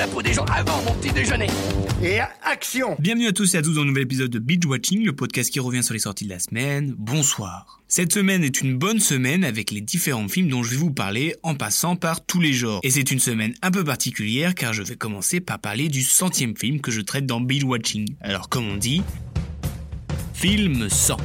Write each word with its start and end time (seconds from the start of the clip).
la 0.00 0.06
peau 0.06 0.22
des 0.22 0.32
gens 0.32 0.46
avant 0.46 0.82
mon 0.84 0.94
petit 0.94 1.12
déjeuner. 1.12 1.46
Et 2.02 2.20
action 2.42 2.96
Bienvenue 2.98 3.26
à 3.26 3.32
tous 3.32 3.54
et 3.54 3.58
à 3.58 3.62
tous 3.62 3.74
dans 3.74 3.82
un 3.82 3.84
nouvel 3.84 4.04
épisode 4.04 4.30
de 4.30 4.38
Binge 4.38 4.64
Watching, 4.64 5.04
le 5.04 5.14
podcast 5.14 5.52
qui 5.52 5.60
revient 5.60 5.82
sur 5.82 5.92
les 5.92 6.00
sorties 6.00 6.24
de 6.24 6.30
la 6.30 6.38
semaine. 6.38 6.94
Bonsoir. 6.96 7.82
Cette 7.86 8.10
semaine 8.10 8.42
est 8.42 8.62
une 8.62 8.78
bonne 8.78 8.98
semaine 8.98 9.44
avec 9.44 9.70
les 9.70 9.82
différents 9.82 10.26
films 10.26 10.48
dont 10.48 10.62
je 10.62 10.70
vais 10.70 10.76
vous 10.78 10.90
parler 10.90 11.36
en 11.42 11.54
passant 11.54 11.96
par 11.96 12.24
tous 12.24 12.40
les 12.40 12.54
genres. 12.54 12.80
Et 12.82 12.88
c'est 12.88 13.10
une 13.10 13.18
semaine 13.18 13.52
un 13.60 13.70
peu 13.70 13.84
particulière 13.84 14.54
car 14.54 14.72
je 14.72 14.82
vais 14.82 14.96
commencer 14.96 15.38
par 15.38 15.58
parler 15.58 15.90
du 15.90 16.02
centième 16.02 16.56
film 16.56 16.80
que 16.80 16.90
je 16.90 17.02
traite 17.02 17.26
dans 17.26 17.42
Binge 17.42 17.64
Watching. 17.64 18.14
Alors 18.22 18.48
comme 18.48 18.70
on 18.70 18.76
dit, 18.76 19.02
film 20.32 20.88
100. 20.88 21.18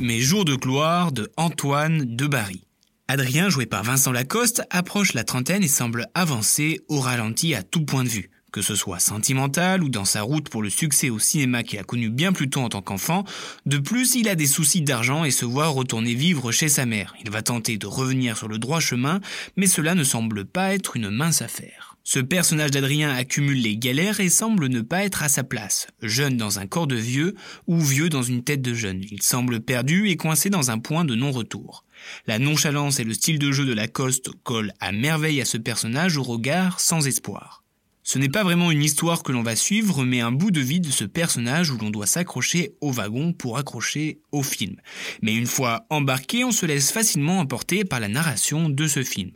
Mes 0.00 0.18
jours 0.18 0.44
de 0.44 0.56
gloire 0.56 1.12
de 1.12 1.30
Antoine 1.36 2.16
de 2.16 2.26
Barry. 2.26 2.62
Adrien, 3.10 3.48
joué 3.48 3.66
par 3.66 3.82
Vincent 3.82 4.12
Lacoste, 4.12 4.62
approche 4.70 5.14
la 5.14 5.24
trentaine 5.24 5.64
et 5.64 5.68
semble 5.68 6.06
avancer 6.14 6.78
au 6.86 7.00
ralenti 7.00 7.56
à 7.56 7.64
tout 7.64 7.84
point 7.84 8.04
de 8.04 8.08
vue. 8.08 8.30
Que 8.52 8.62
ce 8.62 8.76
soit 8.76 9.00
sentimental 9.00 9.82
ou 9.82 9.88
dans 9.88 10.04
sa 10.04 10.22
route 10.22 10.48
pour 10.48 10.62
le 10.62 10.70
succès 10.70 11.10
au 11.10 11.18
cinéma 11.18 11.64
qu'il 11.64 11.80
a 11.80 11.82
connu 11.82 12.08
bien 12.08 12.32
plus 12.32 12.48
tôt 12.48 12.60
en 12.60 12.68
tant 12.68 12.82
qu'enfant, 12.82 13.24
de 13.66 13.78
plus 13.78 14.14
il 14.14 14.28
a 14.28 14.36
des 14.36 14.46
soucis 14.46 14.82
d'argent 14.82 15.24
et 15.24 15.32
se 15.32 15.44
voit 15.44 15.66
retourner 15.66 16.14
vivre 16.14 16.52
chez 16.52 16.68
sa 16.68 16.86
mère. 16.86 17.16
Il 17.24 17.32
va 17.32 17.42
tenter 17.42 17.78
de 17.78 17.86
revenir 17.88 18.36
sur 18.36 18.46
le 18.46 18.58
droit 18.58 18.78
chemin, 18.78 19.20
mais 19.56 19.66
cela 19.66 19.96
ne 19.96 20.04
semble 20.04 20.44
pas 20.44 20.72
être 20.72 20.94
une 20.94 21.10
mince 21.10 21.42
affaire. 21.42 21.89
Ce 22.02 22.18
personnage 22.18 22.70
d'Adrien 22.70 23.10
accumule 23.14 23.60
les 23.60 23.76
galères 23.76 24.20
et 24.20 24.30
semble 24.30 24.68
ne 24.68 24.80
pas 24.80 25.04
être 25.04 25.22
à 25.22 25.28
sa 25.28 25.44
place, 25.44 25.86
jeune 26.02 26.36
dans 26.36 26.58
un 26.58 26.66
corps 26.66 26.86
de 26.86 26.96
vieux 26.96 27.34
ou 27.66 27.78
vieux 27.78 28.08
dans 28.08 28.22
une 28.22 28.42
tête 28.42 28.62
de 28.62 28.72
jeune. 28.72 29.04
Il 29.10 29.22
semble 29.22 29.60
perdu 29.60 30.08
et 30.08 30.16
coincé 30.16 30.48
dans 30.48 30.70
un 30.70 30.78
point 30.78 31.04
de 31.04 31.14
non-retour. 31.14 31.84
La 32.26 32.38
nonchalance 32.38 33.00
et 33.00 33.04
le 33.04 33.12
style 33.12 33.38
de 33.38 33.52
jeu 33.52 33.66
de 33.66 33.74
Lacoste 33.74 34.30
collent 34.42 34.72
à 34.80 34.92
merveille 34.92 35.42
à 35.42 35.44
ce 35.44 35.58
personnage 35.58 36.16
au 36.16 36.22
regard 36.22 36.80
sans 36.80 37.06
espoir. 37.06 37.62
Ce 38.02 38.18
n'est 38.18 38.30
pas 38.30 38.42
vraiment 38.44 38.70
une 38.70 38.82
histoire 38.82 39.22
que 39.22 39.30
l'on 39.30 39.42
va 39.42 39.54
suivre, 39.54 40.04
mais 40.04 40.20
un 40.20 40.32
bout 40.32 40.50
de 40.50 40.60
vie 40.60 40.80
de 40.80 40.90
ce 40.90 41.04
personnage 41.04 41.70
où 41.70 41.76
l'on 41.76 41.90
doit 41.90 42.06
s'accrocher 42.06 42.72
au 42.80 42.90
wagon 42.90 43.34
pour 43.34 43.58
accrocher 43.58 44.20
au 44.32 44.42
film. 44.42 44.76
Mais 45.20 45.34
une 45.34 45.46
fois 45.46 45.86
embarqué, 45.90 46.44
on 46.44 46.50
se 46.50 46.64
laisse 46.64 46.90
facilement 46.92 47.40
emporter 47.40 47.84
par 47.84 48.00
la 48.00 48.08
narration 48.08 48.70
de 48.70 48.86
ce 48.88 49.04
film. 49.04 49.32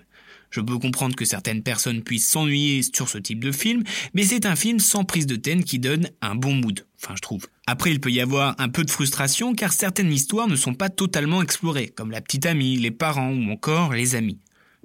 Je 0.54 0.60
peux 0.60 0.78
comprendre 0.78 1.16
que 1.16 1.24
certaines 1.24 1.64
personnes 1.64 2.04
puissent 2.04 2.28
s'ennuyer 2.28 2.82
sur 2.94 3.08
ce 3.08 3.18
type 3.18 3.42
de 3.42 3.50
film, 3.50 3.82
mais 4.14 4.22
c'est 4.22 4.46
un 4.46 4.54
film 4.54 4.78
sans 4.78 5.02
prise 5.02 5.26
de 5.26 5.34
tête 5.34 5.64
qui 5.64 5.80
donne 5.80 6.08
un 6.20 6.36
bon 6.36 6.54
mood, 6.54 6.86
enfin 7.02 7.14
je 7.16 7.22
trouve. 7.22 7.48
Après, 7.66 7.90
il 7.90 7.98
peut 7.98 8.12
y 8.12 8.20
avoir 8.20 8.54
un 8.58 8.68
peu 8.68 8.84
de 8.84 8.90
frustration 8.92 9.56
car 9.56 9.72
certaines 9.72 10.12
histoires 10.12 10.46
ne 10.46 10.54
sont 10.54 10.74
pas 10.74 10.90
totalement 10.90 11.42
explorées, 11.42 11.88
comme 11.88 12.12
la 12.12 12.20
petite 12.20 12.46
amie, 12.46 12.76
les 12.76 12.92
parents 12.92 13.32
ou 13.32 13.50
encore 13.50 13.94
les 13.94 14.14
amis. 14.14 14.38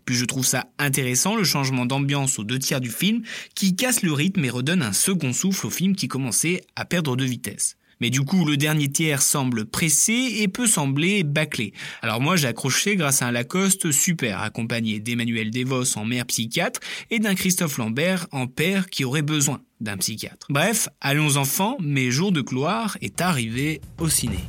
Puis 0.06 0.16
je 0.16 0.25
trouve 0.25 0.44
ça 0.44 0.72
intéressant 0.80 1.36
le 1.36 1.44
changement 1.44 1.86
d'ambiance 1.86 2.40
aux 2.40 2.44
deux 2.44 2.58
tiers 2.58 2.81
du 2.81 2.90
film 2.90 3.22
qui 3.53 3.75
casse 3.75 4.02
le 4.02 4.12
rythme 4.12 4.44
et 4.45 4.50
redonne 4.50 4.81
un 4.81 4.92
second 4.92 5.34
souffle 5.34 5.67
au 5.67 5.70
film 5.70 5.95
qui 5.95 6.08
commençait 6.08 6.62
à 6.75 6.84
perdre 6.84 7.16
de 7.16 7.25
vitesse. 7.25 7.78
Mais 8.00 8.09
du 8.09 8.22
coup, 8.22 8.45
le 8.45 8.58
dernier 8.58 8.89
tiers 8.89 9.22
semble 9.22 9.66
pressé 9.66 10.38
et 10.39 10.47
peut 10.47 10.67
sembler 10.67 11.23
bâclé. 11.23 11.73
Alors 12.02 12.22
moi, 12.22 12.36
j'ai 12.36 12.47
accroché 12.47 12.95
grâce 12.95 13.22
à 13.22 13.28
un 13.28 13.31
Lacoste 13.31 13.91
super, 13.91 14.41
accompagné 14.41 15.00
d'Emmanuel 15.00 15.51
Devos 15.51 15.97
en 15.97 16.06
mère 16.06 16.25
psychiatre 16.25 16.79
et 17.09 17.19
d'un 17.19 17.35
Christophe 17.35 17.78
Lambert 17.78 18.28
en 18.31 18.47
père 18.47 18.90
qui 18.90 19.03
aurait 19.03 19.22
besoin 19.22 19.62
d'un 19.81 19.97
psychiatre. 19.97 20.47
Bref, 20.50 20.90
allons 21.01 21.38
enfants, 21.38 21.78
mes 21.79 22.12
jours 22.12 22.31
de 22.31 22.41
gloire 22.41 22.97
est 23.01 23.22
arrivé 23.22 23.81
au 23.97 24.09
ciné. 24.09 24.40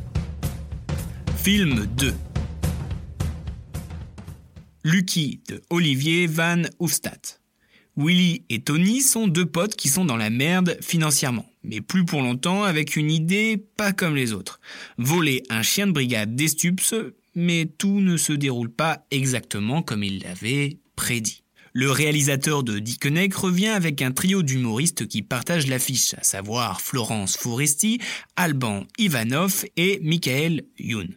Film 1.43 1.87
2 1.97 2.15
Lucky 4.85 5.41
de 5.49 5.63
Olivier 5.71 6.27
Van 6.27 6.63
Hoofstad. 6.79 7.40
Willy 8.01 8.45
et 8.49 8.63
Tony 8.63 9.03
sont 9.03 9.27
deux 9.29 9.45
potes 9.45 9.77
qui 9.77 9.89
sont 9.89 10.07
dans 10.07 10.17
la 10.17 10.31
merde 10.31 10.79
financièrement, 10.81 11.47
mais 11.63 11.83
plus 11.83 12.07
pour 12.07 12.23
longtemps 12.23 12.65
avec 12.65 12.97
une 12.97 13.11
idée 13.11 13.63
pas 13.77 13.93
comme 13.93 14.17
les 14.17 14.33
autres. 14.33 14.59
Voler 14.97 15.43
un 15.51 15.63
chien 15.63 15.87
de 15.87 15.93
brigade 15.93 16.35
des 16.35 16.49
Stups, 16.49 16.95
mais 17.35 17.67
tout 17.67 18.01
ne 18.01 18.17
se 18.17 18.33
déroule 18.33 18.71
pas 18.71 19.05
exactement 19.11 19.83
comme 19.83 20.03
il 20.03 20.21
l'avait 20.21 20.79
prédit. 20.97 21.45
Le 21.73 21.91
réalisateur 21.91 22.65
de 22.65 22.79
Dickeneck 22.79 23.35
revient 23.35 23.69
avec 23.69 24.03
un 24.03 24.13
trio 24.13 24.43
d'humoristes 24.43 25.07
qui 25.07 25.23
partagent 25.23 25.69
l'affiche, 25.69 26.15
à 26.15 26.23
savoir 26.23 26.81
Florence 26.81 27.37
Foresti, 27.37 28.01
Alban 28.35 28.87
Ivanov 28.99 29.65
et 29.77 30.01
Michael 30.03 30.65
Youn. 30.79 31.17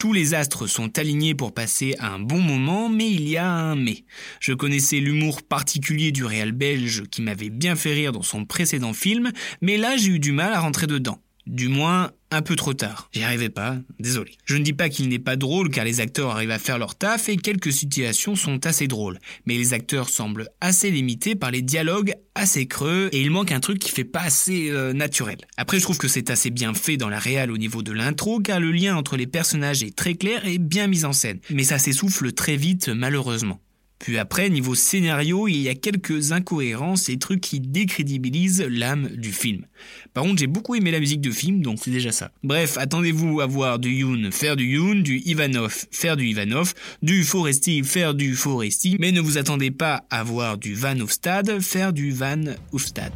Tous 0.00 0.14
les 0.14 0.32
astres 0.32 0.66
sont 0.66 0.98
alignés 0.98 1.34
pour 1.34 1.52
passer 1.52 1.94
un 1.98 2.18
bon 2.18 2.40
moment, 2.40 2.88
mais 2.88 3.10
il 3.10 3.28
y 3.28 3.36
a 3.36 3.46
un 3.46 3.76
mais. 3.76 4.04
Je 4.40 4.54
connaissais 4.54 4.96
l'humour 4.96 5.42
particulier 5.42 6.10
du 6.10 6.24
réal 6.24 6.52
belge 6.52 7.02
qui 7.10 7.20
m'avait 7.20 7.50
bien 7.50 7.76
fait 7.76 7.92
rire 7.92 8.12
dans 8.12 8.22
son 8.22 8.46
précédent 8.46 8.94
film, 8.94 9.30
mais 9.60 9.76
là 9.76 9.98
j'ai 9.98 10.12
eu 10.12 10.18
du 10.18 10.32
mal 10.32 10.54
à 10.54 10.60
rentrer 10.60 10.86
dedans. 10.86 11.18
Du 11.50 11.66
moins, 11.66 12.12
un 12.30 12.42
peu 12.42 12.54
trop 12.54 12.74
tard. 12.74 13.10
J'y 13.12 13.24
arrivais 13.24 13.48
pas, 13.48 13.76
désolé. 13.98 14.34
Je 14.44 14.56
ne 14.56 14.62
dis 14.62 14.72
pas 14.72 14.88
qu'il 14.88 15.08
n'est 15.08 15.18
pas 15.18 15.34
drôle 15.34 15.68
car 15.68 15.84
les 15.84 15.98
acteurs 15.98 16.30
arrivent 16.30 16.52
à 16.52 16.60
faire 16.60 16.78
leur 16.78 16.94
taf 16.94 17.28
et 17.28 17.36
quelques 17.36 17.72
situations 17.72 18.36
sont 18.36 18.66
assez 18.66 18.86
drôles. 18.86 19.18
Mais 19.46 19.56
les 19.56 19.74
acteurs 19.74 20.10
semblent 20.10 20.48
assez 20.60 20.92
limités 20.92 21.34
par 21.34 21.50
les 21.50 21.60
dialogues 21.60 22.14
assez 22.36 22.66
creux 22.66 23.08
et 23.10 23.20
il 23.20 23.32
manque 23.32 23.50
un 23.50 23.58
truc 23.58 23.80
qui 23.80 23.90
fait 23.90 24.04
pas 24.04 24.20
assez 24.20 24.70
euh, 24.70 24.92
naturel. 24.92 25.38
Après 25.56 25.80
je 25.80 25.82
trouve 25.82 25.98
que 25.98 26.06
c'est 26.06 26.30
assez 26.30 26.50
bien 26.50 26.72
fait 26.72 26.96
dans 26.96 27.08
la 27.08 27.18
réal 27.18 27.50
au 27.50 27.58
niveau 27.58 27.82
de 27.82 27.90
l'intro 27.90 28.38
car 28.38 28.60
le 28.60 28.70
lien 28.70 28.94
entre 28.94 29.16
les 29.16 29.26
personnages 29.26 29.82
est 29.82 29.96
très 29.96 30.14
clair 30.14 30.46
et 30.46 30.58
bien 30.58 30.86
mis 30.86 31.04
en 31.04 31.12
scène. 31.12 31.40
Mais 31.50 31.64
ça 31.64 31.80
s'essouffle 31.80 32.30
très 32.30 32.56
vite 32.56 32.90
malheureusement. 32.90 33.60
Puis 34.00 34.16
après, 34.16 34.48
niveau 34.48 34.74
scénario, 34.74 35.46
il 35.46 35.58
y 35.58 35.68
a 35.68 35.74
quelques 35.74 36.32
incohérences 36.32 37.10
et 37.10 37.18
trucs 37.18 37.42
qui 37.42 37.60
décrédibilisent 37.60 38.66
l'âme 38.66 39.10
du 39.10 39.30
film. 39.30 39.66
Par 40.14 40.24
contre, 40.24 40.38
j'ai 40.40 40.46
beaucoup 40.46 40.74
aimé 40.74 40.90
la 40.90 41.00
musique 41.00 41.20
de 41.20 41.30
film, 41.30 41.60
donc 41.60 41.78
c'est 41.82 41.90
déjà 41.90 42.10
ça. 42.10 42.32
Bref, 42.42 42.78
attendez-vous 42.78 43.42
à 43.42 43.46
voir 43.46 43.78
du 43.78 43.90
Yoon 43.90 44.30
faire 44.32 44.56
du 44.56 44.64
Yoon, 44.64 44.96
du 44.96 45.18
Ivanov 45.26 45.84
faire 45.90 46.16
du 46.16 46.26
Ivanov, 46.26 46.72
du 47.02 47.24
Foresti 47.24 47.84
faire 47.84 48.14
du 48.14 48.34
Foresti, 48.34 48.96
mais 48.98 49.12
ne 49.12 49.20
vous 49.20 49.36
attendez 49.36 49.70
pas 49.70 50.04
à 50.10 50.24
voir 50.24 50.56
du 50.56 50.74
Van 50.74 50.98
Hofstad 50.98 51.60
faire 51.60 51.92
du 51.92 52.10
Van 52.10 52.44
Hofstad. 52.72 53.12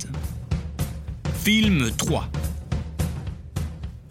Film 1.43 1.91
3 1.97 2.31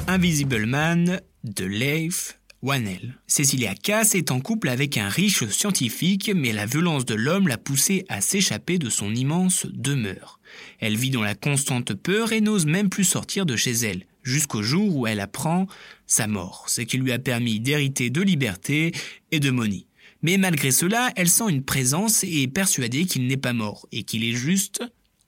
Invisible 0.07 0.66
Man 0.66 1.22
de 1.44 1.66
Leif 1.66 2.40
Wanel. 2.63 3.18
Cecilia 3.28 3.75
Cass 3.75 4.16
est 4.16 4.31
en 4.31 4.40
couple 4.40 4.69
avec 4.69 4.97
un 4.97 5.09
riche 5.09 5.46
scientifique, 5.50 6.31
mais 6.34 6.53
la 6.53 6.66
violence 6.66 7.03
de 7.03 7.13
l'homme 7.13 7.50
l'a 7.50 7.57
poussée 7.57 8.06
à 8.07 8.22
s'échapper 8.22 8.79
de 8.79 8.90
son 8.90 9.13
immense 9.13 9.68
demeure. 9.69 10.40
Elle 10.79 10.96
vit 10.96 11.09
dans 11.09 11.23
la 11.23 11.35
constante 11.35 11.94
peur 11.94 12.31
et 12.31 12.40
n'ose 12.40 12.66
même 12.66 12.88
plus 12.88 13.03
sortir 13.03 13.46
de 13.46 13.57
chez 13.57 13.73
elle, 13.73 14.06
jusqu'au 14.23 14.63
jour 14.63 14.96
où 14.96 15.07
elle 15.07 15.19
apprend 15.19 15.68
sa 16.07 16.25
mort, 16.25 16.63
ce 16.68 16.79
qui 16.79 16.97
lui 16.97 17.12
a 17.12 17.19
permis 17.19 17.59
d'hériter 17.59 18.09
de 18.09 18.22
liberté 18.22 18.94
et 19.31 19.41
de 19.41 19.52
money. 19.52 19.85
Mais 20.22 20.38
malgré 20.38 20.72
cela, 20.72 21.12
elle 21.18 21.29
sent 21.29 21.50
une 21.50 21.66
présence 21.66 22.23
et 22.23 22.44
est 22.44 22.47
persuadée 22.47 23.03
qu'il 23.03 23.28
n'est 23.28 23.35
pas 23.35 23.52
mort, 23.52 23.90
et 23.91 24.03
qu'il 24.03 24.23
est 24.23 24.38
juste 24.38 24.81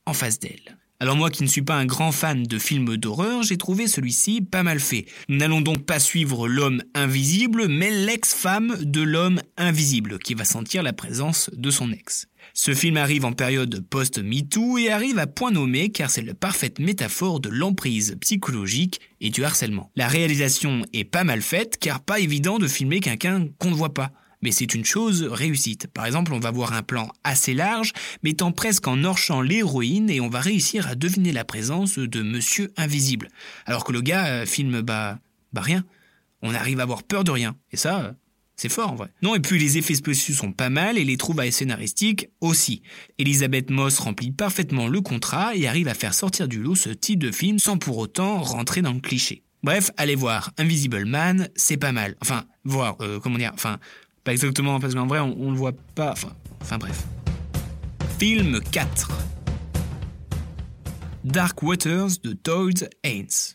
en 0.06 0.14
face 0.14 0.40
d'elle. 0.40 0.78
Alors 1.02 1.18
moi 1.18 1.30
qui 1.30 1.44
ne 1.44 1.50
suis 1.50 1.62
pas 1.62 1.76
un 1.76 1.86
grand 1.86 2.14
fan 2.14 2.44
de 2.44 2.58
films 2.58 2.96
d'horreur, 2.96 3.44
j'ai 3.44 3.58
trouvé 3.58 3.86
celui-ci 3.86 4.42
pas 4.42 4.64
mal 4.64 4.80
fait. 4.80 5.06
Nous 5.28 5.36
n'allons 5.36 5.60
donc 5.60 5.86
pas 5.86 6.00
suivre 6.00 6.48
l'homme 6.48 6.82
invisible, 6.94 7.68
mais 7.68 7.92
l'ex-femme 7.92 8.78
de 8.80 9.02
l'homme 9.02 9.42
invisible, 9.58 10.20
qui 10.20 10.36
va 10.36 10.46
sentir 10.46 10.84
la 10.84 10.94
présence 10.94 11.50
de 11.54 11.70
son 11.70 11.92
ex. 11.92 12.28
Ce 12.54 12.74
film 12.74 12.96
arrive 12.96 13.26
en 13.26 13.34
période 13.34 13.86
post-MeToo 13.90 14.78
et 14.78 14.90
arrive 14.90 15.20
à 15.20 15.28
point 15.28 15.52
nommé 15.52 15.90
car 15.90 16.10
c'est 16.10 16.22
la 16.22 16.34
parfaite 16.34 16.80
métaphore 16.80 17.42
de 17.42 17.50
l'emprise 17.50 18.16
psychologique 18.22 19.02
et 19.20 19.32
du 19.32 19.44
harcèlement. 19.44 19.92
La 19.98 20.08
réalisation 20.08 20.84
est 20.94 21.04
pas 21.04 21.26
mal 21.26 21.42
faite 21.42 21.78
car 21.78 22.00
pas 22.00 22.22
évident 22.22 22.58
de 22.58 22.70
filmer 22.70 23.02
quelqu'un 23.02 23.50
qu'on 23.60 23.72
ne 23.72 23.76
voit 23.76 23.94
pas 23.94 24.14
mais 24.46 24.52
c'est 24.52 24.76
une 24.76 24.86
chose 24.86 25.24
réussite. 25.24 25.88
Par 25.88 26.06
exemple, 26.06 26.32
on 26.32 26.40
va 26.40 26.52
voir 26.52 26.74
un 26.74 26.84
plan 26.84 27.12
assez 27.24 27.56
large, 27.56 27.94
mettant 28.22 28.52
presque 28.52 28.88
en 28.88 29.04
hors-champ 29.04 29.42
l'héroïne, 29.42 30.12
et 30.12 30.22
on 30.22 30.30
va 30.30 30.40
réussir 30.40 30.88
à 30.88 30.94
deviner 30.94 31.32
la 31.32 31.44
présence 31.44 31.98
de 31.98 32.22
Monsieur 32.22 32.72
Invisible. 32.78 33.30
Alors 33.66 33.84
que 33.84 33.92
le 33.92 34.02
gars 34.02 34.28
euh, 34.28 34.46
filme, 34.46 34.82
bah, 34.82 35.18
bah 35.52 35.62
rien. 35.62 35.84
On 36.44 36.54
arrive 36.54 36.80
à 36.80 36.84
avoir 36.84 37.02
peur 37.02 37.24
de 37.24 37.32
rien. 37.32 37.56
Et 37.72 37.78
ça, 37.78 38.02
euh, 38.02 38.12
c'est 38.56 38.70
fort 38.70 38.92
en 38.92 38.96
vrai. 38.96 39.10
Non, 39.24 39.34
et 39.34 39.40
puis 39.40 39.58
les 39.58 39.80
effets 39.80 39.96
spéciaux 39.96 40.36
sont 40.36 40.52
pas 40.52 40.70
mal, 40.70 41.00
et 41.00 41.04
les 41.04 41.18
trouvailles 41.18 41.52
scénaristiques 41.52 42.30
aussi. 42.40 42.84
Elisabeth 43.18 43.72
Moss 43.72 43.98
remplit 43.98 44.32
parfaitement 44.32 44.88
le 44.88 45.02
contrat 45.02 45.56
et 45.56 45.68
arrive 45.68 45.88
à 45.88 45.96
faire 45.96 46.14
sortir 46.14 46.48
du 46.48 46.60
lot 46.60 46.76
ce 46.76 46.92
type 46.92 47.18
de 47.18 47.32
film 47.32 47.58
sans 47.58 47.80
pour 47.80 47.98
autant 47.98 48.44
rentrer 48.44 48.84
dans 48.84 48.94
le 48.94 49.00
cliché. 49.00 49.42
Bref, 49.66 49.90
allez 49.98 50.14
voir 50.14 50.52
Invisible 50.60 51.06
Man, 51.06 51.50
c'est 51.56 51.78
pas 51.78 51.92
mal. 51.92 52.16
Enfin, 52.22 52.46
voir, 52.66 52.98
euh, 53.02 53.20
comment 53.20 53.40
dire, 53.40 53.50
enfin, 53.56 53.80
pas 54.26 54.34
exactement, 54.34 54.80
parce 54.82 54.96
qu'en 54.96 55.08
vrai, 55.08 55.20
on, 55.20 55.38
on 55.40 55.52
le 55.52 55.58
voit 55.58 55.72
pas. 55.94 56.12
Enfin, 56.12 56.34
enfin 56.62 56.78
bref. 56.78 57.06
Film 58.20 58.60
4 58.72 59.12
Dark 61.24 61.64
Waters 61.64 62.10
de 62.24 62.34
Todd 62.34 62.90
Haynes. 63.04 63.55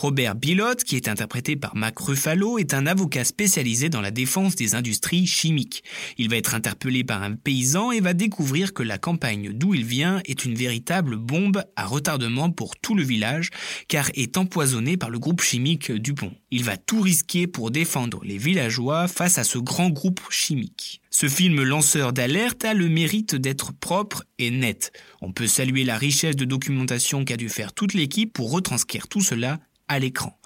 Robert 0.00 0.36
Bilotte, 0.36 0.84
qui 0.84 0.94
est 0.94 1.08
interprété 1.08 1.56
par 1.56 1.74
Mac 1.74 1.98
Ruffalo, 1.98 2.58
est 2.58 2.72
un 2.72 2.86
avocat 2.86 3.24
spécialisé 3.24 3.88
dans 3.88 4.00
la 4.00 4.12
défense 4.12 4.54
des 4.54 4.76
industries 4.76 5.26
chimiques. 5.26 5.82
Il 6.18 6.30
va 6.30 6.36
être 6.36 6.54
interpellé 6.54 7.02
par 7.02 7.24
un 7.24 7.34
paysan 7.34 7.90
et 7.90 7.98
va 7.98 8.14
découvrir 8.14 8.74
que 8.74 8.84
la 8.84 8.98
campagne 8.98 9.50
d'où 9.52 9.74
il 9.74 9.84
vient 9.84 10.20
est 10.24 10.44
une 10.44 10.54
véritable 10.54 11.16
bombe 11.16 11.64
à 11.74 11.84
retardement 11.84 12.52
pour 12.52 12.76
tout 12.76 12.94
le 12.94 13.02
village, 13.02 13.50
car 13.88 14.08
est 14.14 14.36
empoisonnée 14.36 14.96
par 14.96 15.10
le 15.10 15.18
groupe 15.18 15.42
chimique 15.42 15.90
Dupont. 15.90 16.32
Il 16.52 16.62
va 16.62 16.76
tout 16.76 17.00
risquer 17.00 17.48
pour 17.48 17.72
défendre 17.72 18.20
les 18.22 18.38
villageois 18.38 19.08
face 19.08 19.36
à 19.38 19.42
ce 19.42 19.58
grand 19.58 19.90
groupe 19.90 20.20
chimique. 20.30 21.02
Ce 21.10 21.28
film 21.28 21.64
lanceur 21.64 22.12
d'alerte 22.12 22.64
a 22.64 22.74
le 22.74 22.88
mérite 22.88 23.34
d'être 23.34 23.72
propre 23.72 24.22
et 24.38 24.52
net. 24.52 24.92
On 25.20 25.32
peut 25.32 25.48
saluer 25.48 25.82
la 25.82 25.98
richesse 25.98 26.36
de 26.36 26.44
documentation 26.44 27.24
qu'a 27.24 27.36
dû 27.36 27.48
faire 27.48 27.72
toute 27.72 27.94
l'équipe 27.94 28.32
pour 28.32 28.52
retranscrire 28.52 29.08
tout 29.08 29.22
cela 29.22 29.58
à 29.88 29.98
l'écran. 29.98 30.38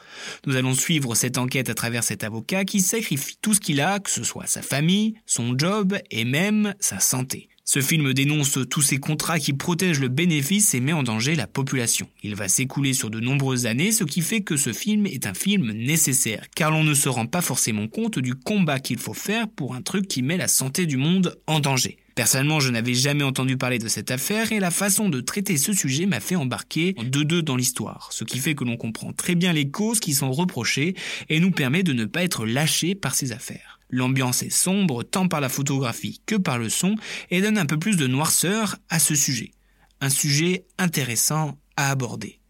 Nous 0.47 0.56
allons 0.56 0.75
suivre 0.75 1.15
cette 1.15 1.39
enquête 1.39 1.71
à 1.71 1.75
travers 1.75 2.05
cet 2.05 2.25
avocat 2.25 2.65
qui 2.65 2.81
sacrifie 2.81 3.39
tout 3.41 3.55
ce 3.55 3.61
qu'il 3.61 3.81
a, 3.81 3.99
que 3.99 4.11
ce 4.11 4.25
soit 4.25 4.47
sa 4.47 4.62
famille, 4.62 5.15
son 5.27 5.56
job 5.56 5.97
et 6.11 6.25
même 6.25 6.75
sa 6.81 7.00
santé. 7.00 7.49
Ce 7.65 7.81
film 7.81 8.12
dénonce 8.12 8.59
tous 8.69 8.83
ces 8.83 8.99
contrats 8.99 9.39
qui 9.39 9.53
protègent 9.53 10.00
le 10.00 10.09
bénéfice 10.09 10.75
et 10.75 10.81
met 10.81 10.93
en 10.93 11.05
danger 11.05 11.37
la 11.37 11.47
population. 11.47 12.09
Il 12.23 12.35
va 12.35 12.49
s'écouler 12.49 12.93
sur 12.93 13.09
de 13.09 13.21
nombreuses 13.21 13.67
années, 13.67 13.93
ce 13.93 14.05
qui 14.05 14.21
fait 14.21 14.43
que 14.43 14.56
ce 14.56 14.73
film 14.73 15.06
est 15.06 15.27
un 15.27 15.35
film 15.35 15.71
nécessaire, 15.71 16.44
car 16.56 16.73
l'on 16.73 16.83
ne 16.83 16.93
se 16.93 17.09
rend 17.09 17.27
pas 17.27 17.41
forcément 17.41 17.87
compte 17.87 18.19
du 18.19 18.35
combat 18.35 18.81
qu'il 18.81 18.99
faut 18.99 19.15
faire 19.15 19.49
pour 19.49 19.75
un 19.75 19.81
truc 19.81 20.09
qui 20.09 20.23
met 20.23 20.37
la 20.37 20.49
santé 20.49 20.87
du 20.87 20.97
monde 20.97 21.39
en 21.47 21.61
danger. 21.61 21.99
Personnellement, 22.14 22.61
je 22.61 22.70
n'avais 22.70 22.94
jamais 22.94 23.25
entendu 23.25 23.56
parler 23.56 23.79
de 23.79 23.88
cette 23.88 24.11
affaire 24.11 24.53
et 24.53 24.61
la 24.61 24.70
façon 24.70 25.09
de 25.09 25.20
traiter 25.20 25.56
ce 25.56 25.73
sujet 25.73 26.06
m'a 26.06 26.20
fait 26.20 26.37
embarquer 26.37 26.94
en 26.99 27.05
deux-deux 27.05 27.43
dans 27.43 27.56
l'histoire, 27.56 28.09
ce 28.12 28.25
qui 28.25 28.38
fait 28.38 28.55
que 28.55 28.64
l'on 28.64 28.76
comprend 28.76 29.12
très 29.12 29.35
bien 29.35 29.53
les 29.53 29.70
causes 29.70 30.00
qui 30.00 30.12
sont 30.12 30.31
reprochées 30.31 30.94
et 31.31 31.41
nous 31.41 31.50
permet 31.50 31.82
de 31.82 31.94
ne 31.94 32.05
pas 32.05 32.23
être 32.23 32.44
lâché 32.44 32.94
par 32.94 33.14
ces 33.14 33.32
affaires. 33.32 33.81
L'ambiance 33.88 34.43
est 34.43 34.50
sombre 34.50 35.03
tant 35.03 35.29
par 35.29 35.41
la 35.41 35.49
photographie 35.49 36.20
que 36.26 36.37
par 36.37 36.59
le 36.59 36.69
son 36.69 36.97
et 37.31 37.41
donne 37.41 37.59
un 37.59 37.67
peu 37.67 37.79
plus 37.79 37.97
de 37.97 38.06
noirceur 38.06 38.76
à 38.91 38.99
ce 38.99 39.15
sujet. 39.15 39.53
Un 40.00 40.11
sujet 40.11 40.65
intéressant 40.79 41.58
à 41.76 41.91
aborder. 41.91 42.41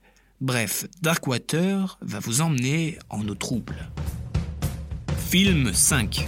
Bref, 0.41 0.87
Darkwater 1.03 1.99
va 2.01 2.19
vous 2.19 2.41
emmener 2.41 2.99
en 3.11 3.27
eau 3.29 3.35
trouble. 3.35 3.91
Film 5.31 5.73
5 5.73 6.27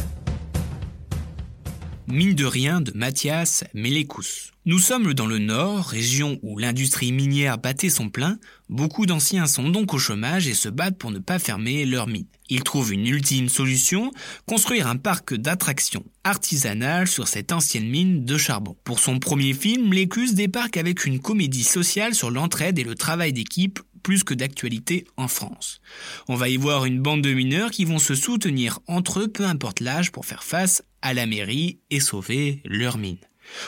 Mine 2.06 2.34
de 2.34 2.44
rien 2.44 2.82
de 2.82 2.92
Mathias 2.94 3.64
Melekous. 3.72 4.52
Nous 4.66 4.78
sommes 4.78 5.14
dans 5.14 5.26
le 5.26 5.38
nord, 5.38 5.86
région 5.86 6.38
où 6.42 6.58
l'industrie 6.58 7.12
minière 7.12 7.56
battait 7.56 7.88
son 7.88 8.10
plein. 8.10 8.38
Beaucoup 8.68 9.06
d'anciens 9.06 9.46
sont 9.46 9.70
donc 9.70 9.94
au 9.94 9.98
chômage 9.98 10.46
et 10.46 10.52
se 10.52 10.68
battent 10.68 10.98
pour 10.98 11.10
ne 11.10 11.18
pas 11.18 11.38
fermer 11.38 11.86
leurs 11.86 12.06
mines. 12.06 12.26
Ils 12.50 12.62
trouvent 12.62 12.92
une 12.92 13.06
ultime 13.06 13.48
solution, 13.48 14.10
construire 14.46 14.86
un 14.86 14.96
parc 14.96 15.34
d'attractions 15.34 16.04
artisanales 16.24 17.08
sur 17.08 17.26
cette 17.26 17.52
ancienne 17.52 17.88
mine 17.88 18.26
de 18.26 18.36
charbon. 18.36 18.76
Pour 18.84 18.98
son 18.98 19.18
premier 19.18 19.54
film, 19.54 19.90
Lécus 19.94 20.34
débarque 20.34 20.76
avec 20.76 21.06
une 21.06 21.20
comédie 21.20 21.64
sociale 21.64 22.14
sur 22.14 22.30
l'entraide 22.30 22.78
et 22.78 22.84
le 22.84 22.94
travail 22.94 23.32
d'équipe 23.32 23.80
plus 24.04 24.22
que 24.22 24.34
d'actualité 24.34 25.06
en 25.16 25.26
France. 25.26 25.80
On 26.28 26.36
va 26.36 26.48
y 26.48 26.56
voir 26.56 26.84
une 26.84 27.00
bande 27.00 27.22
de 27.22 27.32
mineurs 27.32 27.70
qui 27.70 27.86
vont 27.86 27.98
se 27.98 28.14
soutenir 28.14 28.78
entre 28.86 29.20
eux, 29.20 29.28
peu 29.28 29.46
importe 29.46 29.80
l'âge, 29.80 30.12
pour 30.12 30.26
faire 30.26 30.44
face 30.44 30.82
à 31.04 31.14
la 31.14 31.26
mairie 31.26 31.78
et 31.90 32.00
sauver 32.00 32.60
leur 32.64 32.98
mine. 32.98 33.18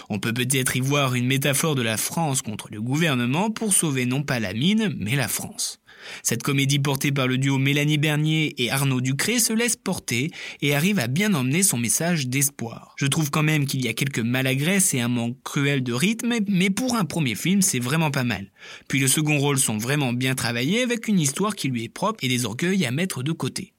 On 0.08 0.18
peut 0.18 0.32
peut-être 0.32 0.74
y 0.74 0.80
voir 0.80 1.14
une 1.14 1.26
métaphore 1.26 1.74
de 1.74 1.82
la 1.82 1.98
France 1.98 2.42
contre 2.42 2.68
le 2.72 2.80
gouvernement 2.80 3.50
pour 3.50 3.74
sauver 3.74 4.06
non 4.06 4.22
pas 4.22 4.40
la 4.40 4.54
mine, 4.54 4.96
mais 4.98 5.16
la 5.16 5.28
France. 5.28 5.78
Cette 6.22 6.42
comédie 6.42 6.78
portée 6.78 7.12
par 7.12 7.26
le 7.26 7.36
duo 7.36 7.58
Mélanie 7.58 7.98
Bernier 7.98 8.54
et 8.62 8.70
Arnaud 8.70 9.00
Ducré 9.00 9.38
se 9.38 9.52
laisse 9.52 9.76
porter 9.76 10.30
et 10.62 10.74
arrive 10.74 10.98
à 10.98 11.08
bien 11.08 11.34
emmener 11.34 11.62
son 11.62 11.78
message 11.78 12.28
d'espoir. 12.28 12.94
Je 12.96 13.06
trouve 13.06 13.30
quand 13.30 13.42
même 13.42 13.66
qu'il 13.66 13.84
y 13.84 13.88
a 13.88 13.92
quelques 13.92 14.20
malagresses 14.20 14.94
et 14.94 15.00
un 15.00 15.08
manque 15.08 15.36
cruel 15.42 15.82
de 15.82 15.92
rythme, 15.92 16.34
mais 16.48 16.70
pour 16.70 16.94
un 16.94 17.04
premier 17.04 17.34
film, 17.34 17.60
c'est 17.60 17.80
vraiment 17.80 18.10
pas 18.10 18.24
mal. 18.24 18.50
Puis 18.88 19.00
le 19.00 19.08
second 19.08 19.38
rôle 19.38 19.58
sont 19.58 19.78
vraiment 19.78 20.12
bien 20.12 20.34
travaillés 20.34 20.82
avec 20.82 21.08
une 21.08 21.20
histoire 21.20 21.54
qui 21.54 21.68
lui 21.68 21.84
est 21.84 21.88
propre 21.88 22.24
et 22.24 22.28
des 22.28 22.44
orgueils 22.46 22.86
à 22.86 22.90
mettre 22.90 23.22
de 23.22 23.32
côté. 23.32 23.72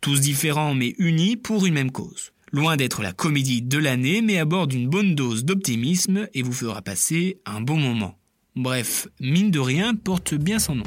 Tous 0.00 0.20
différents 0.20 0.74
mais 0.74 0.94
unis 0.98 1.36
pour 1.36 1.66
une 1.66 1.74
même 1.74 1.92
cause. 1.92 2.31
Loin 2.54 2.76
d'être 2.76 3.00
la 3.00 3.12
comédie 3.12 3.62
de 3.62 3.78
l'année, 3.78 4.20
mais 4.20 4.38
à 4.38 4.44
bord 4.44 4.66
d'une 4.66 4.86
bonne 4.86 5.14
dose 5.14 5.46
d'optimisme 5.46 6.28
et 6.34 6.42
vous 6.42 6.52
fera 6.52 6.82
passer 6.82 7.40
un 7.46 7.62
bon 7.62 7.78
moment. 7.78 8.18
Bref, 8.56 9.08
mine 9.20 9.50
de 9.50 9.58
rien 9.58 9.94
porte 9.94 10.34
bien 10.34 10.58
son 10.58 10.74
nom. 10.74 10.84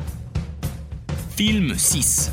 Film 1.35 1.75
6 1.75 2.31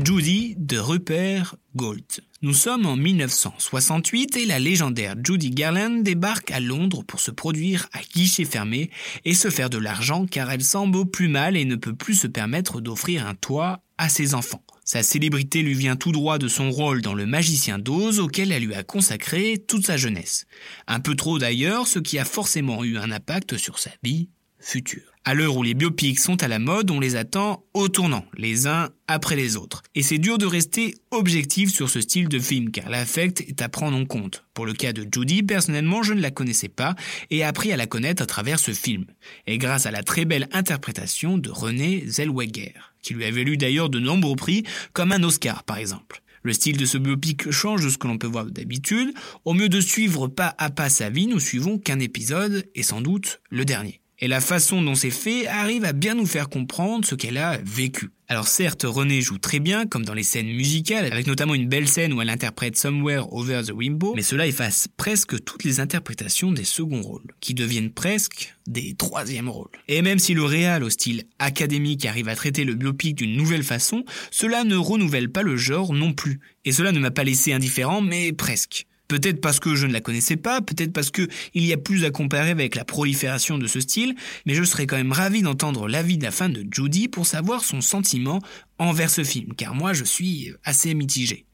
Judy 0.00 0.54
de 0.56 0.78
Rupert 0.78 1.56
Gold. 1.74 2.04
Nous 2.42 2.54
sommes 2.54 2.86
en 2.86 2.94
1968 2.94 4.36
et 4.36 4.46
la 4.46 4.60
légendaire 4.60 5.16
Judy 5.20 5.50
Garland 5.50 6.02
débarque 6.02 6.52
à 6.52 6.60
Londres 6.60 7.02
pour 7.02 7.18
se 7.18 7.32
produire 7.32 7.88
à 7.92 7.98
guichet 8.14 8.44
fermé 8.44 8.90
et 9.24 9.34
se 9.34 9.50
faire 9.50 9.70
de 9.70 9.78
l'argent 9.78 10.26
car 10.26 10.52
elle 10.52 10.62
semble 10.62 10.98
au 10.98 11.04
plus 11.04 11.26
mal 11.26 11.56
et 11.56 11.64
ne 11.64 11.74
peut 11.74 11.96
plus 11.96 12.14
se 12.14 12.28
permettre 12.28 12.80
d'offrir 12.80 13.26
un 13.26 13.34
toit 13.34 13.82
à 13.96 14.08
ses 14.08 14.34
enfants. 14.34 14.62
Sa 14.84 15.02
célébrité 15.02 15.62
lui 15.62 15.74
vient 15.74 15.96
tout 15.96 16.12
droit 16.12 16.38
de 16.38 16.46
son 16.46 16.70
rôle 16.70 17.02
dans 17.02 17.14
Le 17.14 17.26
Magicien 17.26 17.80
d'Oz 17.80 18.20
auquel 18.20 18.52
elle 18.52 18.64
lui 18.64 18.74
a 18.74 18.84
consacré 18.84 19.58
toute 19.66 19.84
sa 19.84 19.96
jeunesse. 19.96 20.46
Un 20.86 21.00
peu 21.00 21.16
trop 21.16 21.40
d'ailleurs, 21.40 21.88
ce 21.88 21.98
qui 21.98 22.20
a 22.20 22.24
forcément 22.24 22.84
eu 22.84 22.98
un 22.98 23.10
impact 23.10 23.56
sur 23.56 23.80
sa 23.80 23.90
vie 24.04 24.28
future. 24.58 25.12
À 25.24 25.34
l'heure 25.34 25.56
où 25.56 25.62
les 25.62 25.74
biopics 25.74 26.20
sont 26.20 26.42
à 26.42 26.48
la 26.48 26.58
mode, 26.58 26.90
on 26.90 27.00
les 27.00 27.14
attend 27.14 27.64
au 27.74 27.88
tournant, 27.88 28.24
les 28.36 28.66
uns 28.66 28.88
après 29.08 29.36
les 29.36 29.56
autres. 29.56 29.82
Et 29.94 30.02
c'est 30.02 30.16
dur 30.16 30.38
de 30.38 30.46
rester 30.46 30.94
objectif 31.10 31.70
sur 31.70 31.90
ce 31.90 32.00
style 32.00 32.28
de 32.28 32.38
film, 32.38 32.70
car 32.70 32.88
l'affect 32.88 33.42
est 33.42 33.60
à 33.60 33.68
prendre 33.68 33.96
en 33.96 34.06
compte. 34.06 34.44
Pour 34.54 34.64
le 34.64 34.72
cas 34.72 34.94
de 34.94 35.06
Judy, 35.12 35.42
personnellement, 35.42 36.02
je 36.02 36.14
ne 36.14 36.22
la 36.22 36.30
connaissais 36.30 36.68
pas 36.68 36.94
et 37.30 37.44
appris 37.44 37.72
à 37.72 37.76
la 37.76 37.86
connaître 37.86 38.22
à 38.22 38.26
travers 38.26 38.58
ce 38.58 38.72
film. 38.72 39.04
Et 39.46 39.58
grâce 39.58 39.84
à 39.84 39.90
la 39.90 40.02
très 40.02 40.24
belle 40.24 40.48
interprétation 40.52 41.36
de 41.36 41.50
René 41.50 42.04
Zellweger, 42.06 42.94
qui 43.02 43.12
lui 43.12 43.26
avait 43.26 43.44
lu 43.44 43.58
d'ailleurs 43.58 43.90
de 43.90 44.00
nombreux 44.00 44.36
prix, 44.36 44.64
comme 44.94 45.12
un 45.12 45.22
Oscar 45.22 45.64
par 45.64 45.76
exemple. 45.76 46.22
Le 46.42 46.54
style 46.54 46.78
de 46.78 46.86
ce 46.86 46.96
biopic 46.96 47.50
change 47.50 47.84
de 47.84 47.90
ce 47.90 47.98
que 47.98 48.06
l'on 48.06 48.16
peut 48.16 48.26
voir 48.26 48.46
d'habitude. 48.46 49.12
Au 49.44 49.52
mieux 49.52 49.68
de 49.68 49.82
suivre 49.82 50.28
pas 50.28 50.54
à 50.56 50.70
pas 50.70 50.88
sa 50.88 51.10
vie, 51.10 51.26
nous 51.26 51.40
suivons 51.40 51.78
qu'un 51.78 51.98
épisode, 51.98 52.64
et 52.74 52.82
sans 52.82 53.02
doute 53.02 53.40
le 53.50 53.66
dernier. 53.66 54.00
Et 54.20 54.26
la 54.26 54.40
façon 54.40 54.82
dont 54.82 54.96
c'est 54.96 55.10
fait 55.10 55.46
arrive 55.46 55.84
à 55.84 55.92
bien 55.92 56.16
nous 56.16 56.26
faire 56.26 56.48
comprendre 56.48 57.06
ce 57.06 57.14
qu'elle 57.14 57.36
a 57.36 57.58
vécu. 57.64 58.10
Alors 58.26 58.48
certes, 58.48 58.84
René 58.84 59.20
joue 59.22 59.38
très 59.38 59.60
bien, 59.60 59.86
comme 59.86 60.04
dans 60.04 60.12
les 60.12 60.24
scènes 60.24 60.48
musicales, 60.48 61.06
avec 61.12 61.28
notamment 61.28 61.54
une 61.54 61.68
belle 61.68 61.88
scène 61.88 62.12
où 62.12 62.20
elle 62.20 62.28
interprète 62.28 62.76
Somewhere 62.76 63.32
Over 63.32 63.62
the 63.66 63.72
Rainbow, 63.78 64.14
mais 64.16 64.22
cela 64.22 64.48
efface 64.48 64.88
presque 64.96 65.42
toutes 65.44 65.62
les 65.62 65.78
interprétations 65.78 66.50
des 66.50 66.64
seconds 66.64 67.00
rôles, 67.00 67.32
qui 67.38 67.54
deviennent 67.54 67.92
presque 67.92 68.56
des 68.66 68.94
troisièmes 68.94 69.48
rôles. 69.48 69.70
Et 69.86 70.02
même 70.02 70.18
si 70.18 70.34
le 70.34 70.42
réal 70.42 70.82
au 70.82 70.90
style 70.90 71.22
académique 71.38 72.04
arrive 72.04 72.28
à 72.28 72.34
traiter 72.34 72.64
le 72.64 72.74
biopic 72.74 73.14
d'une 73.14 73.36
nouvelle 73.36 73.62
façon, 73.62 74.04
cela 74.32 74.64
ne 74.64 74.76
renouvelle 74.76 75.30
pas 75.30 75.42
le 75.42 75.56
genre 75.56 75.94
non 75.94 76.12
plus. 76.12 76.40
Et 76.64 76.72
cela 76.72 76.90
ne 76.90 76.98
m'a 76.98 77.12
pas 77.12 77.24
laissé 77.24 77.52
indifférent, 77.52 78.02
mais 78.02 78.32
presque. 78.32 78.86
Peut-être 79.08 79.40
parce 79.40 79.58
que 79.58 79.74
je 79.74 79.86
ne 79.86 79.92
la 79.92 80.02
connaissais 80.02 80.36
pas, 80.36 80.60
peut-être 80.60 80.92
parce 80.92 81.10
que 81.10 81.26
il 81.54 81.64
y 81.64 81.72
a 81.72 81.78
plus 81.78 82.04
à 82.04 82.10
comparer 82.10 82.50
avec 82.50 82.74
la 82.74 82.84
prolifération 82.84 83.56
de 83.56 83.66
ce 83.66 83.80
style, 83.80 84.14
mais 84.44 84.54
je 84.54 84.62
serais 84.64 84.86
quand 84.86 84.96
même 84.96 85.12
ravi 85.12 85.40
d'entendre 85.40 85.88
l'avis 85.88 86.18
de 86.18 86.24
la 86.24 86.30
fin 86.30 86.50
de 86.50 86.66
Judy 86.70 87.08
pour 87.08 87.26
savoir 87.26 87.64
son 87.64 87.80
sentiment 87.80 88.40
envers 88.78 89.08
ce 89.08 89.24
film, 89.24 89.54
car 89.54 89.74
moi 89.74 89.94
je 89.94 90.04
suis 90.04 90.52
assez 90.62 90.92
mitigé. 90.92 91.46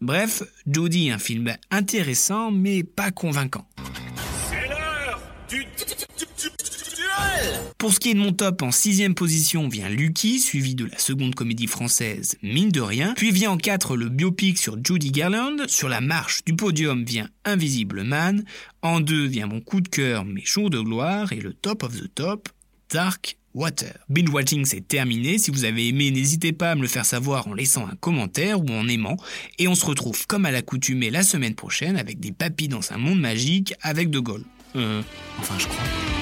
Bref, 0.00 0.42
Judy, 0.66 1.10
un 1.10 1.18
film 1.18 1.54
intéressant 1.70 2.50
mais 2.50 2.82
pas 2.82 3.10
convaincant. 3.10 3.66
Pour 7.82 7.92
ce 7.92 7.98
qui 7.98 8.10
est 8.10 8.14
de 8.14 8.20
mon 8.20 8.32
top, 8.32 8.62
en 8.62 8.70
sixième 8.70 9.16
position 9.16 9.66
vient 9.66 9.88
Lucky, 9.88 10.38
suivi 10.38 10.76
de 10.76 10.84
la 10.84 10.98
seconde 10.98 11.34
comédie 11.34 11.66
française 11.66 12.36
Mine 12.40 12.68
de 12.68 12.80
rien. 12.80 13.12
Puis 13.16 13.32
vient 13.32 13.50
en 13.50 13.56
4 13.56 13.96
le 13.96 14.08
biopic 14.08 14.56
sur 14.56 14.76
Judy 14.80 15.10
Garland. 15.10 15.56
Sur 15.66 15.88
la 15.88 16.00
marche 16.00 16.44
du 16.44 16.54
podium 16.54 17.04
vient 17.04 17.28
Invisible 17.44 18.04
Man. 18.04 18.44
En 18.82 19.00
2 19.00 19.26
vient 19.26 19.48
mon 19.48 19.60
coup 19.60 19.80
de 19.80 19.88
cœur 19.88 20.24
Mes 20.24 20.44
jours 20.44 20.70
de 20.70 20.78
gloire. 20.78 21.32
Et 21.32 21.40
le 21.40 21.54
top 21.54 21.82
of 21.82 22.00
the 22.00 22.08
top, 22.14 22.50
Dark 22.88 23.36
Water. 23.52 23.98
Binge 24.08 24.30
watching 24.30 24.64
c'est 24.64 24.86
terminé. 24.86 25.38
Si 25.38 25.50
vous 25.50 25.64
avez 25.64 25.88
aimé, 25.88 26.12
n'hésitez 26.12 26.52
pas 26.52 26.70
à 26.70 26.74
me 26.76 26.82
le 26.82 26.88
faire 26.88 27.04
savoir 27.04 27.48
en 27.48 27.52
laissant 27.52 27.88
un 27.88 27.96
commentaire 27.96 28.60
ou 28.60 28.68
en 28.70 28.86
aimant. 28.86 29.16
Et 29.58 29.66
on 29.66 29.74
se 29.74 29.84
retrouve 29.84 30.28
comme 30.28 30.46
à 30.46 30.52
l'accoutumée 30.52 31.10
la 31.10 31.24
semaine 31.24 31.56
prochaine 31.56 31.96
avec 31.96 32.20
des 32.20 32.30
papis 32.30 32.68
dans 32.68 32.92
un 32.92 32.98
monde 32.98 33.18
magique 33.18 33.74
avec 33.82 34.08
De 34.08 34.20
Gaulle. 34.20 34.44
Euh, 34.76 35.02
enfin 35.40 35.58
je 35.58 35.66
crois. 35.66 36.21